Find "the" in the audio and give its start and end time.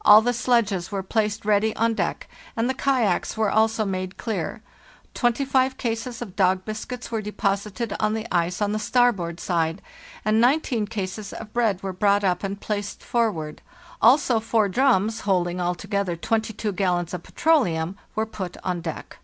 0.22-0.32, 2.68-2.74, 8.14-8.26, 8.72-8.80